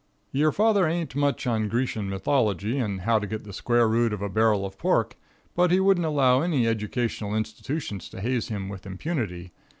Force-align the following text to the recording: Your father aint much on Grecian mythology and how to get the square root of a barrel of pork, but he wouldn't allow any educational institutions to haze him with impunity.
Your 0.31 0.51
father 0.51 0.87
aint 0.87 1.15
much 1.15 1.45
on 1.45 1.69
Grecian 1.69 2.09
mythology 2.09 2.79
and 2.79 3.01
how 3.01 3.19
to 3.19 3.27
get 3.27 3.43
the 3.43 3.53
square 3.53 3.87
root 3.87 4.13
of 4.13 4.21
a 4.23 4.29
barrel 4.29 4.65
of 4.65 4.75
pork, 4.79 5.15
but 5.53 5.69
he 5.69 5.79
wouldn't 5.79 6.07
allow 6.07 6.41
any 6.41 6.65
educational 6.65 7.35
institutions 7.35 8.09
to 8.09 8.19
haze 8.19 8.47
him 8.47 8.67
with 8.67 8.87
impunity. 8.87 9.51